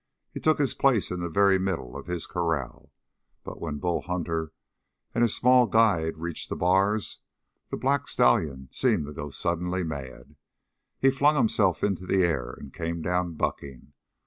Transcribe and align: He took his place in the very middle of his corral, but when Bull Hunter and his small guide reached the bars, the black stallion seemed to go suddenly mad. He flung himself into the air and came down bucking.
He 0.33 0.39
took 0.39 0.57
his 0.57 0.73
place 0.73 1.11
in 1.11 1.19
the 1.19 1.29
very 1.29 1.59
middle 1.59 1.95
of 1.95 2.07
his 2.07 2.25
corral, 2.25 2.91
but 3.43 3.61
when 3.61 3.77
Bull 3.77 4.01
Hunter 4.01 4.51
and 5.13 5.21
his 5.21 5.35
small 5.35 5.67
guide 5.67 6.17
reached 6.17 6.49
the 6.49 6.55
bars, 6.55 7.19
the 7.69 7.77
black 7.77 8.07
stallion 8.07 8.67
seemed 8.71 9.05
to 9.05 9.13
go 9.13 9.29
suddenly 9.29 9.83
mad. 9.83 10.37
He 10.99 11.11
flung 11.11 11.35
himself 11.35 11.83
into 11.83 12.07
the 12.07 12.23
air 12.23 12.49
and 12.51 12.73
came 12.73 13.03
down 13.03 13.33
bucking. 13.35 13.93